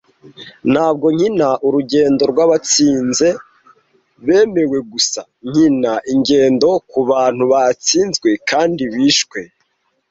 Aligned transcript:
Ntabwo 0.71 1.05
nkina 1.15 1.47
urugendo 1.65 2.21
rwabatsinze 2.31 3.27
bemewe 4.25 4.77
gusa, 4.91 5.21
nkina 5.47 5.93
ingendo 6.13 6.67
kubantu 6.91 7.43
batsinzwe 7.51 8.29
kandi 8.49 8.83
bishwe. 8.93 9.39